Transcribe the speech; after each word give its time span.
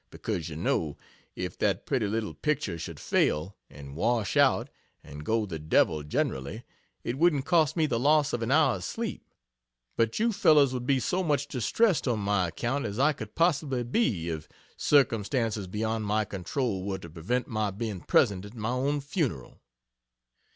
because, 0.09 0.49
you 0.49 0.55
know, 0.55 0.97
if 1.35 1.55
that 1.59 1.85
pretty 1.85 2.07
little 2.07 2.33
picture 2.33 2.79
should 2.79 2.99
fail, 2.99 3.55
and 3.69 3.95
wash 3.95 4.35
out, 4.35 4.67
and 5.03 5.23
go 5.23 5.45
the 5.45 5.59
Devil 5.59 6.01
generally, 6.01 6.63
it 7.03 7.19
wouldn't 7.19 7.45
cost 7.45 7.77
me 7.77 7.85
the 7.85 7.99
loss 7.99 8.33
of 8.33 8.41
an 8.41 8.49
hour's 8.49 8.83
sleep, 8.83 9.23
but 9.95 10.17
you 10.17 10.33
fellows 10.33 10.73
would 10.73 10.87
be 10.87 10.99
so 10.99 11.21
much 11.21 11.47
distressed 11.47 12.07
on 12.07 12.17
my 12.17 12.47
account 12.47 12.83
as 12.83 12.97
I 12.97 13.13
could 13.13 13.35
possibly 13.35 13.83
be 13.83 14.27
if 14.27 14.49
"circumstances 14.75 15.67
beyond 15.67 16.03
my 16.07 16.25
control" 16.25 16.83
were 16.83 16.97
to 16.97 17.07
prevent 17.07 17.47
my 17.47 17.69
being 17.69 17.99
present 18.01 18.43
at 18.43 18.55
my 18.55 18.71
own 18.71 19.01
funeral. 19.01 19.61